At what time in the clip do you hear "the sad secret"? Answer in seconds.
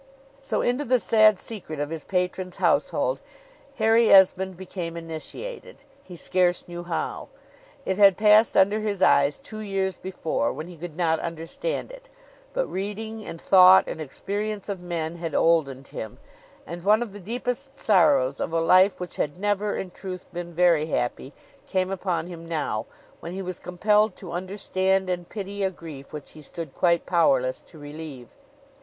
0.83-1.79